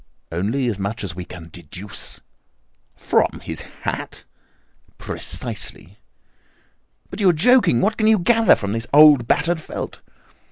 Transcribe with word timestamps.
"Only 0.31 0.67
as 0.67 0.79
much 0.79 1.03
as 1.03 1.13
we 1.13 1.25
can 1.25 1.49
deduce." 1.53 2.21
"From 2.95 3.39
his 3.43 3.61
hat?" 3.83 4.23
"Precisely." 4.97 5.99
"But 7.11 7.19
you 7.21 7.29
are 7.29 7.33
joking. 7.33 7.81
What 7.81 7.97
can 7.97 8.07
you 8.07 8.17
gather 8.17 8.55
from 8.55 8.71
this 8.71 8.87
old 8.93 9.27
battered 9.27 9.61
felt?" 9.61 10.01